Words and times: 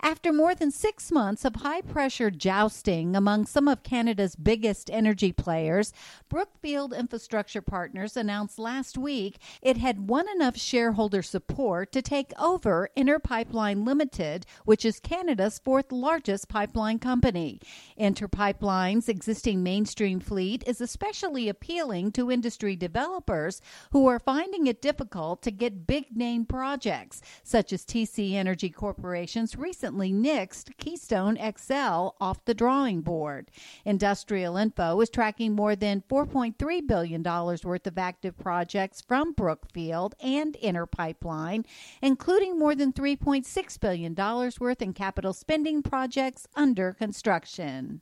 After 0.00 0.32
more 0.32 0.54
than 0.54 0.70
six 0.70 1.10
months 1.10 1.44
of 1.44 1.56
high 1.56 1.80
pressure 1.80 2.30
jousting 2.30 3.14
among 3.16 3.46
some 3.46 3.68
of 3.68 3.82
Canada's 3.82 4.36
biggest 4.36 4.90
energy 4.90 5.32
players, 5.32 5.92
Brookfield 6.28 6.92
Infrastructure 6.92 7.62
Partners 7.62 8.16
announced 8.16 8.58
last 8.58 8.98
week 8.98 9.38
it 9.62 9.76
had 9.76 10.08
won 10.08 10.26
enough 10.28 10.56
shareholder 10.56 11.22
support 11.22 11.92
to 11.92 12.02
take 12.02 12.32
over 12.38 12.90
Inter 12.96 13.18
Pipeline 13.18 13.84
Limited, 13.84 14.46
which 14.64 14.84
is 14.84 15.00
Canada's 15.00 15.58
fourth 15.58 15.92
largest 15.92 16.48
pipeline 16.48 16.98
company. 16.98 17.60
Inter 17.96 18.28
Pipeline's 18.28 19.08
existing 19.08 19.62
mainstream 19.62 20.20
fleet 20.20 20.64
is 20.66 20.80
especially 20.80 21.48
appealing 21.48 22.12
to 22.12 22.30
industry 22.30 22.76
developers 22.76 23.60
who 23.92 24.06
are 24.06 24.18
finding 24.18 24.66
it 24.66 24.82
difficult 24.82 25.42
to 25.42 25.50
get 25.50 25.86
big 25.86 26.16
name 26.16 26.44
projects, 26.44 27.22
such 27.42 27.72
as 27.72 27.84
TC 27.84 28.34
Energy 28.34 28.70
Corporation's 28.70 29.56
recent 29.56 29.93
recently 29.94 30.12
nixed 30.12 30.76
Keystone 30.76 31.36
XL 31.36 32.16
off 32.20 32.44
the 32.44 32.54
drawing 32.54 33.00
board. 33.00 33.48
Industrial 33.84 34.56
Info 34.56 35.00
is 35.00 35.08
tracking 35.08 35.52
more 35.54 35.76
than 35.76 36.02
$4.3 36.10 36.86
billion 36.86 37.22
worth 37.22 37.86
of 37.86 37.98
active 37.98 38.36
projects 38.36 39.00
from 39.00 39.32
Brookfield 39.32 40.16
and 40.20 40.56
Inter 40.56 40.86
Pipeline, 40.86 41.64
including 42.02 42.58
more 42.58 42.74
than 42.74 42.92
$3.6 42.92 43.80
billion 43.80 44.14
worth 44.60 44.82
in 44.82 44.92
capital 44.92 45.32
spending 45.32 45.82
projects 45.82 46.48
under 46.56 46.92
construction. 46.92 48.00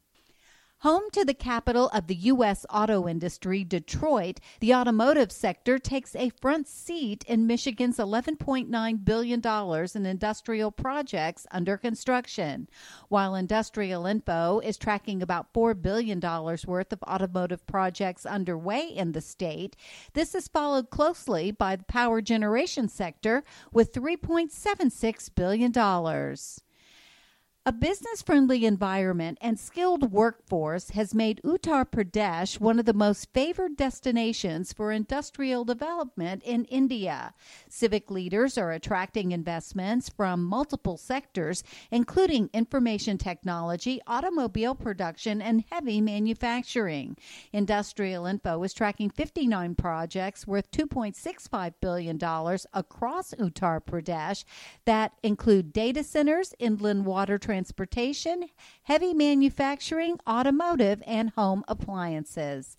Home 0.83 1.05
to 1.13 1.25
the 1.25 1.33
capital 1.33 1.89
of 1.91 2.09
the 2.09 2.15
U.S. 2.17 2.67
auto 2.69 3.07
industry, 3.07 3.63
Detroit, 3.63 4.41
the 4.59 4.75
automotive 4.75 5.31
sector 5.31 5.79
takes 5.79 6.17
a 6.17 6.31
front 6.41 6.67
seat 6.67 7.25
in 7.29 7.47
Michigan's 7.47 7.99
$11.9 7.99 9.05
billion 9.05 9.41
in 9.95 10.07
industrial 10.07 10.73
projects 10.73 11.47
under 11.53 11.77
construction. 11.77 12.69
While 13.09 13.37
Industrial 13.37 14.05
Info 14.07 14.59
is 14.59 14.77
tracking 14.77 15.23
about 15.23 15.53
$4 15.53 15.81
billion 15.81 16.19
worth 16.19 16.93
of 16.93 17.03
automotive 17.05 17.65
projects 17.69 18.27
underway 18.27 18.89
in 18.89 19.13
the 19.13 19.21
state, 19.21 19.77
this 20.15 20.35
is 20.35 20.49
followed 20.49 20.91
closely 20.91 21.53
by 21.53 21.77
the 21.77 21.85
power 21.85 22.21
generation 22.21 22.89
sector 22.89 23.45
with 23.73 23.93
$3.76 23.93 25.31
billion. 25.37 25.73
A 27.65 27.71
business 27.71 28.23
friendly 28.23 28.65
environment 28.65 29.39
and 29.41 29.57
skilled 29.57 30.11
workforce 30.11 30.91
has 30.91 31.15
made 31.15 31.41
Uttar 31.45 31.89
Pradesh 31.89 32.59
one 32.59 32.81
of 32.81 32.87
the 32.87 32.93
most 32.93 33.33
favored 33.33 33.77
destinations 33.77 34.73
for 34.73 34.91
industrial 34.91 35.65
development 35.65 36.43
in 36.43 36.65
India. 36.65 37.33
Civic 37.69 38.11
leaders 38.11 38.59
are 38.59 38.73
attracting 38.73 39.31
investments 39.31 40.09
from 40.09 40.43
multiple 40.43 40.97
sectors, 40.97 41.63
including 41.93 42.51
information 42.53 43.17
technology, 43.17 44.01
automobile 44.09 44.75
production, 44.75 45.41
and 45.41 45.63
heavy 45.71 46.01
manufacturing. 46.01 47.17
Industrial 47.53 48.27
Info 48.27 48.61
is 48.65 48.75
tracking 48.75 49.09
59 49.09 49.77
projects 49.77 50.49
worth 50.49 50.69
$2.65 50.73 51.75
billion 51.81 52.17
across 52.75 53.35
Uttar 53.35 53.81
Pradesh 53.81 54.43
that 54.85 55.13
include 55.23 55.73
data 55.73 56.03
centers, 56.03 56.55
inland 56.59 57.07
water 57.07 57.39
transportation, 57.39 57.52
heavy 58.85 59.15
manufacturing, 59.15 60.19
automotive, 60.29 61.03
and 61.07 61.31
home 61.31 61.65
appliances. 61.69 62.77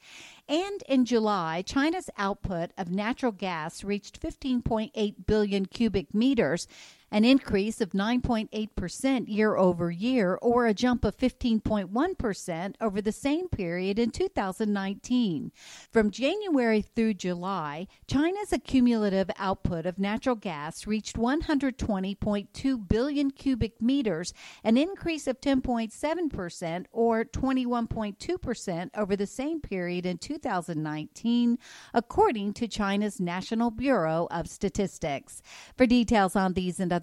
And 0.48 0.84
in 0.90 1.06
July, 1.06 1.62
China's 1.62 2.10
output 2.18 2.72
of 2.78 2.92
natural 2.92 3.32
gas 3.32 3.84
reached 3.84 4.20
15.8 4.22 5.26
billion 5.26 5.66
cubic 5.66 6.14
meters 6.14 6.68
an 7.14 7.24
increase 7.24 7.80
of 7.80 7.92
9.8% 7.92 9.26
year 9.28 9.56
over 9.56 9.92
year, 9.92 10.40
or 10.42 10.66
a 10.66 10.74
jump 10.74 11.06
of 11.06 11.16
15.1% 11.16 12.76
over 12.82 13.02
the 13.04 13.12
same 13.12 13.48
period 13.48 14.00
in 14.00 14.10
2019. 14.10 15.52
From 15.92 16.10
January 16.10 16.82
through 16.82 17.14
July, 17.14 17.86
China's 18.08 18.52
accumulative 18.52 19.30
output 19.38 19.86
of 19.86 20.00
natural 20.00 20.36
gas 20.36 20.88
reached 20.88 21.16
120.2 21.16 22.88
billion 22.88 23.30
cubic 23.30 23.80
meters, 23.80 24.34
an 24.64 24.76
increase 24.76 25.28
of 25.28 25.40
10.7%, 25.40 26.86
or 26.92 27.24
21.2% 27.24 28.90
over 28.98 29.16
the 29.16 29.28
same 29.28 29.62
period 29.62 30.08
in 30.08 30.18
2019, 30.18 31.60
according 31.94 32.54
to 32.54 32.68
China's 32.68 33.20
National 33.20 33.70
Bureau 33.70 34.28
of 34.32 34.50
Statistics. 34.50 35.44
For 35.78 35.86
details 35.86 36.36
on 36.36 36.54
these 36.54 36.80
and 36.80 36.92
other 36.92 37.03